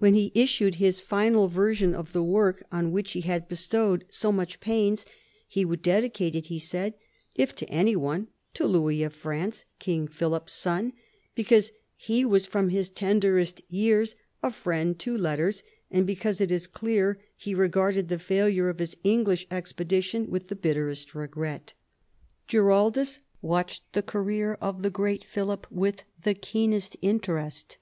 [0.00, 4.30] When he issued his final version of the work, on which he had bestowed so
[4.30, 5.06] much pains,
[5.48, 6.92] he would dedicate it, he said,
[7.34, 10.92] if to any one, to Louis of France, King Philip's son,
[11.34, 16.66] because he was from his tenderest years a friend to letters, and because, it is
[16.66, 21.72] clear, he regarded the failure of his English expedition with the bitterest regret.
[22.46, 27.78] Girarldus watched the career of the great Philip with the keenest interest.